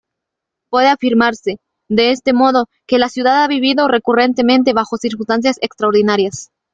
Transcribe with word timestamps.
Puede 0.71 0.87
afirmarse, 0.87 1.59
de 1.87 2.09
este 2.09 2.33
modo, 2.33 2.65
que 2.87 2.97
la 2.97 3.07
ciudad 3.07 3.43
ha 3.43 3.47
vivido 3.47 3.87
recurrentemente 3.87 4.73
bajo 4.73 4.97
circunstancias 4.97 5.57
extraordinarias. 5.61 6.49